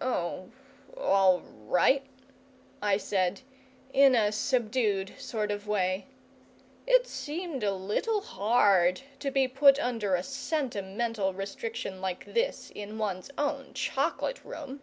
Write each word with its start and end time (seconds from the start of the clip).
"Oh, 0.00 0.50
all 0.96 1.40
right," 1.40 2.06
I 2.80 2.96
said, 2.96 3.40
in 3.92 4.14
a 4.14 4.30
subdued 4.30 5.18
sort 5.20 5.50
of 5.50 5.66
way. 5.66 6.06
It 6.86 7.08
seemed 7.08 7.64
a 7.64 7.74
little 7.74 8.20
hard 8.20 9.00
to 9.18 9.32
be 9.32 9.48
put 9.48 9.80
under 9.80 10.14
a 10.14 10.22
sentimental 10.22 11.34
restriction 11.34 12.00
like 12.00 12.24
this 12.24 12.70
in 12.72 12.98
one's 12.98 13.30
own 13.36 13.74
Chocolate 13.74 14.44
room. 14.44 14.80